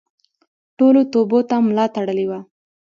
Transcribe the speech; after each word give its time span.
ټولو 0.77 1.01
توبو 1.13 1.39
ته 1.49 1.55
ملا 1.67 1.85
تړلې 1.95 2.25
وه. 2.29 2.39